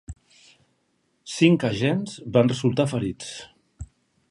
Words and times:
Cinc 1.33 1.67
agents 1.69 2.17
van 2.39 2.51
resultar 2.55 2.87
ferits. 2.95 3.31